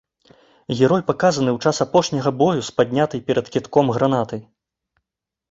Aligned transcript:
Герой 0.77 1.01
паказаны 1.09 1.51
ў 1.53 1.59
час 1.65 1.81
апошняга 1.85 2.33
бою 2.39 2.59
з 2.71 2.75
паднятай 2.81 3.21
перад 3.29 3.53
кідком 3.59 3.85
гранатай. 3.99 4.41